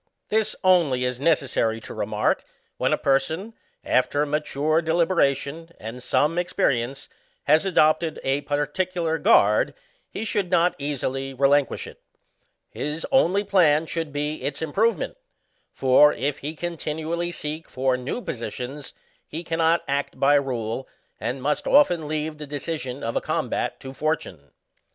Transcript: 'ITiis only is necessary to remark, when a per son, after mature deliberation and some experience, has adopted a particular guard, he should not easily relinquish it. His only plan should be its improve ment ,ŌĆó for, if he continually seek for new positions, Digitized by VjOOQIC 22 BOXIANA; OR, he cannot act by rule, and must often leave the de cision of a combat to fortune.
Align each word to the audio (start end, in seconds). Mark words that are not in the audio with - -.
'ITiis 0.31 0.55
only 0.63 1.05
is 1.05 1.19
necessary 1.19 1.79
to 1.79 1.93
remark, 1.93 2.43
when 2.77 2.91
a 2.91 2.97
per 2.97 3.19
son, 3.19 3.53
after 3.85 4.25
mature 4.25 4.81
deliberation 4.81 5.69
and 5.79 6.01
some 6.01 6.39
experience, 6.39 7.07
has 7.43 7.67
adopted 7.67 8.19
a 8.23 8.41
particular 8.41 9.19
guard, 9.19 9.75
he 10.09 10.25
should 10.25 10.49
not 10.49 10.73
easily 10.79 11.35
relinquish 11.35 11.85
it. 11.85 12.01
His 12.71 13.05
only 13.11 13.43
plan 13.43 13.85
should 13.85 14.11
be 14.11 14.41
its 14.43 14.59
improve 14.59 14.97
ment 14.97 15.13
,ŌĆó 15.13 15.17
for, 15.71 16.13
if 16.13 16.39
he 16.39 16.55
continually 16.55 17.29
seek 17.29 17.69
for 17.69 17.95
new 17.95 18.23
positions, 18.23 18.85
Digitized 18.87 18.87
by 18.87 18.87
VjOOQIC 18.87 19.19
22 19.19 19.19
BOXIANA; 19.21 19.21
OR, 19.21 19.37
he 19.37 19.43
cannot 19.43 19.83
act 19.87 20.19
by 20.19 20.33
rule, 20.33 20.87
and 21.19 21.43
must 21.43 21.67
often 21.67 22.07
leave 22.07 22.39
the 22.39 22.47
de 22.47 22.57
cision 22.57 23.03
of 23.03 23.15
a 23.15 23.21
combat 23.21 23.79
to 23.79 23.93
fortune. 23.93 24.49